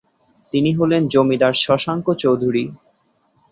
তিনি 0.43 0.71
হলেন 0.73 1.01
জমিদার 1.07 1.53
শশাঙ্ক 1.63 2.07
চৌধুরী। 2.13 2.63